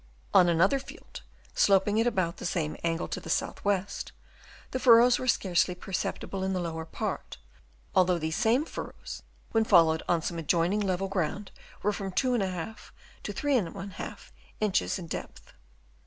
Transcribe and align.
On 0.33 0.49
another 0.49 0.79
field 0.79 1.21
sloping 1.53 2.01
at 2.01 2.07
about 2.07 2.37
the 2.37 2.45
same 2.47 2.75
angle 2.83 3.07
to 3.09 3.19
the 3.19 3.29
south 3.29 3.63
west, 3.63 4.13
the 4.71 4.79
furrows 4.79 5.19
were 5.19 5.27
scarcely 5.27 5.75
perceptible 5.75 6.43
in 6.43 6.53
the 6.53 6.59
lower 6.59 6.85
part; 6.85 7.37
although 7.93 8.17
these 8.17 8.35
same 8.35 8.65
furrows 8.65 9.21
when 9.51 9.63
followed 9.63 10.01
on 10.09 10.21
to 10.21 10.25
some 10.29 10.39
adjoining 10.39 10.79
level 10.79 11.07
ground 11.07 11.51
were 11.83 11.93
from 11.93 12.11
2^ 12.11 12.15
to 13.21 13.31
3^ 13.35 14.31
inches 14.59 14.97
in 14.97 15.05
depth. 15.05 15.53